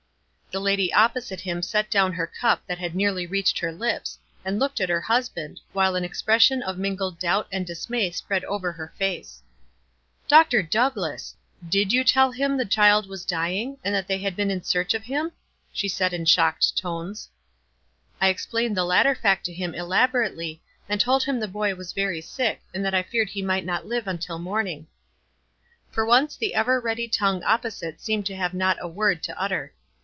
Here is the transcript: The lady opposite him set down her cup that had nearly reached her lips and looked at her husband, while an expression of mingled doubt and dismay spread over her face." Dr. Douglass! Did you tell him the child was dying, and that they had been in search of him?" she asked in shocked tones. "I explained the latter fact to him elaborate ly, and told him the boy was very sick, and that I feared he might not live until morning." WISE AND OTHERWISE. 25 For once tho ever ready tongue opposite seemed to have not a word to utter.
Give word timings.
The 0.53 0.59
lady 0.59 0.91
opposite 0.91 1.39
him 1.39 1.61
set 1.61 1.89
down 1.89 2.11
her 2.11 2.27
cup 2.27 2.67
that 2.67 2.77
had 2.77 2.93
nearly 2.93 3.25
reached 3.25 3.57
her 3.59 3.71
lips 3.71 4.19
and 4.43 4.59
looked 4.59 4.81
at 4.81 4.89
her 4.89 4.99
husband, 4.99 5.61
while 5.71 5.95
an 5.95 6.03
expression 6.03 6.61
of 6.61 6.77
mingled 6.77 7.17
doubt 7.17 7.47
and 7.53 7.65
dismay 7.65 8.11
spread 8.11 8.43
over 8.43 8.73
her 8.73 8.91
face." 8.97 9.43
Dr. 10.27 10.61
Douglass! 10.61 11.35
Did 11.69 11.93
you 11.93 12.03
tell 12.03 12.33
him 12.33 12.57
the 12.57 12.65
child 12.65 13.07
was 13.07 13.23
dying, 13.23 13.77
and 13.81 13.95
that 13.95 14.07
they 14.09 14.17
had 14.17 14.35
been 14.35 14.51
in 14.51 14.61
search 14.61 14.93
of 14.93 15.03
him?" 15.05 15.31
she 15.71 15.87
asked 15.87 16.11
in 16.13 16.25
shocked 16.25 16.77
tones. 16.77 17.29
"I 18.19 18.27
explained 18.27 18.75
the 18.75 18.83
latter 18.83 19.15
fact 19.15 19.45
to 19.45 19.53
him 19.53 19.73
elaborate 19.73 20.37
ly, 20.37 20.59
and 20.89 20.99
told 20.99 21.23
him 21.23 21.39
the 21.39 21.47
boy 21.47 21.75
was 21.75 21.93
very 21.93 22.19
sick, 22.19 22.61
and 22.73 22.83
that 22.83 22.93
I 22.93 23.03
feared 23.03 23.29
he 23.29 23.41
might 23.41 23.63
not 23.63 23.85
live 23.85 24.05
until 24.05 24.37
morning." 24.37 24.81
WISE 24.81 24.87
AND 24.87 24.87
OTHERWISE. 24.97 25.91
25 25.93 25.95
For 25.95 26.05
once 26.05 26.35
tho 26.35 26.47
ever 26.53 26.81
ready 26.81 27.07
tongue 27.07 27.41
opposite 27.45 28.01
seemed 28.01 28.25
to 28.25 28.35
have 28.35 28.53
not 28.53 28.75
a 28.81 28.87
word 28.89 29.23
to 29.23 29.41
utter. 29.41 29.71